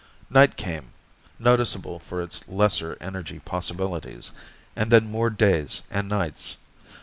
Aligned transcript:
Night 0.31 0.57
came, 0.57 0.93
noticeable 1.37 1.99
for 1.99 2.23
its 2.23 2.41
lesser 2.47 2.97
energy 2.99 3.37
possibilities, 3.37 4.31
and 4.75 4.89
then 4.89 5.05
more 5.05 5.29
days 5.29 5.83
and 5.91 6.09
nights. 6.09 6.57